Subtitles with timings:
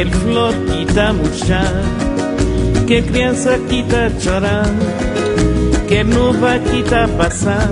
[0.00, 1.74] Aquele flor que murchar,
[2.86, 3.84] que criança que
[4.18, 4.64] chorar,
[5.86, 7.68] que nuvem que está passar,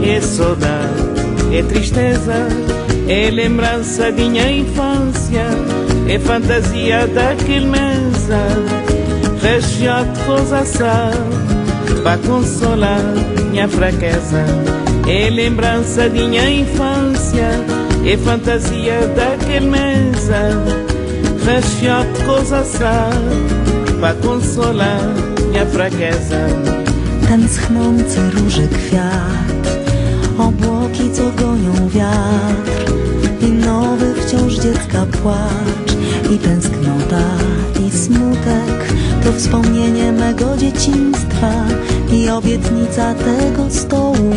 [0.00, 2.46] é saudade, é tristeza,
[3.08, 5.46] é lembrança de minha infância,
[6.08, 8.46] é fantasia daquele mesa,
[9.42, 10.64] região de coisa
[12.04, 13.02] para consolar
[13.50, 14.44] minha fraqueza.
[15.08, 17.50] É lembrança de minha infância,
[18.06, 20.90] é fantasia daquele mesa,
[21.44, 22.64] região de coisa
[24.00, 25.00] para consolar
[25.50, 26.46] minha fraqueza.
[27.28, 29.80] Ten schnący róży kwiat,
[30.38, 32.92] obłoki co gonią wiatr.
[33.40, 35.92] I nowy wciąż dziecka płacz
[36.30, 37.24] i tęsknota
[37.86, 38.92] i smutek.
[39.24, 41.52] To wspomnienie mego dzieciństwa
[42.12, 44.34] i obietnica tego stołu,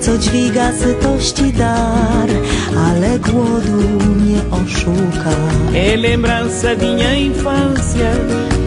[0.00, 2.28] co dźwiga sytości dar,
[2.76, 3.80] ale głodu
[4.22, 5.30] nie oszuka.
[5.74, 8.10] É lembrança de minha infância,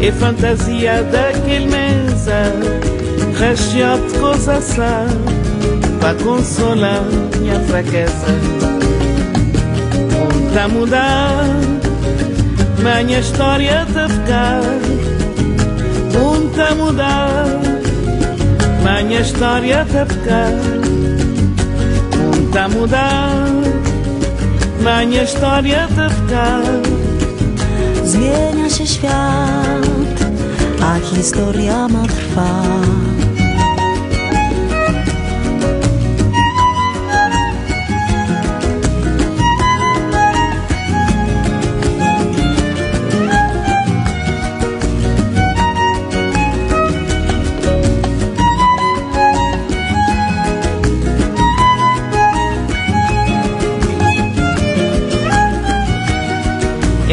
[0.02, 2.52] é fantasia daquele mesa,
[3.40, 4.60] região de coisa
[6.00, 7.04] para consolar
[7.40, 8.28] minha fraqueza.
[10.56, 11.46] Muita mudar,
[12.80, 14.62] minha história de ficar.
[16.14, 17.46] Muita mudar,
[18.84, 20.52] minha história de ficar.
[22.18, 23.65] Muita mudar,
[24.86, 26.64] história de ficar.
[28.04, 29.86] Zmienia się świat,
[30.82, 33.25] a historia ma trwać.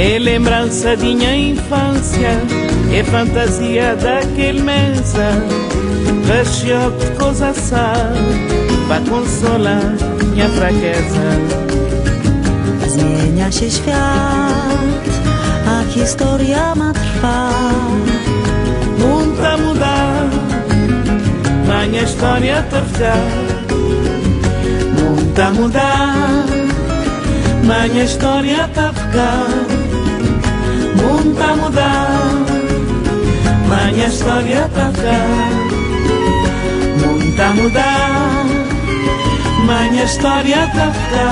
[0.04, 2.30] É lembrança de minha infância,
[2.92, 5.30] é fantasia daquele mesa,
[6.26, 7.52] região de coisa
[8.88, 11.28] para consolar minha fraqueza.
[12.88, 15.06] Zmienia się świat,
[15.68, 18.12] a historia ma trwać.
[18.98, 20.26] Muita mudar,
[21.69, 23.14] minha história terá.
[24.98, 26.44] Muita mudar,
[27.62, 28.92] minha história tá
[31.02, 32.08] mundo a mudar,
[33.68, 35.22] maña história pra cá.
[37.00, 38.44] Mundo a mudar,
[39.66, 41.28] maña história pra cá.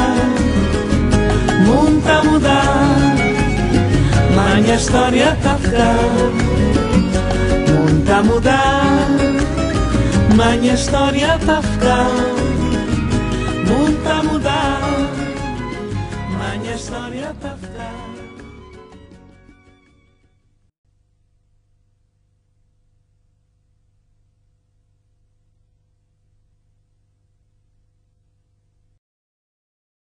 [1.65, 2.97] Mundo a mudar,
[4.37, 5.95] maña história pra cá.
[7.69, 8.23] Mundo a